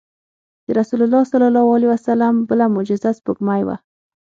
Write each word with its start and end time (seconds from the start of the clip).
د 0.65 0.67
رسول 0.79 0.99
الله 1.05 1.23
صلی 1.31 1.47
الله 1.49 1.67
علیه 1.75 1.89
وسلم 1.93 2.33
بله 2.49 2.65
معجزه 2.75 3.09
سپوږمۍ 3.19 3.61
وه. 3.67 3.75